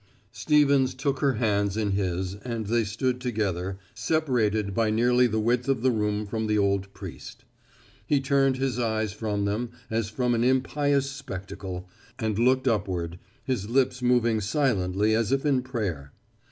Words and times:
Stevens 0.31 0.95
took 0.95 1.19
her 1.19 1.33
hands 1.33 1.77
in 1.77 1.91
his 1.91 2.33
and 2.37 2.65
they 2.65 2.83
stood 2.83 3.21
together, 3.21 3.77
separated 3.93 4.73
by 4.73 4.89
nearly 4.89 5.27
the 5.27 5.39
width 5.39 5.69
of 5.69 5.83
the 5.83 5.91
room 5.91 6.25
from 6.25 6.47
the 6.47 6.57
old 6.57 6.91
priest. 6.95 7.45
He 8.07 8.19
turned 8.19 8.57
his 8.57 8.79
eyes 8.79 9.13
from 9.13 9.45
them 9.45 9.69
as 9.91 10.09
from 10.09 10.33
an 10.33 10.43
impious 10.43 11.11
spectacle, 11.11 11.87
and 12.17 12.39
looked 12.39 12.67
upward, 12.67 13.19
his 13.43 13.69
lips 13.69 14.01
moving 14.01 14.41
silently 14.41 15.13
as 15.13 15.31
if 15.31 15.45
in 15.45 15.61
prayer. 15.61 16.11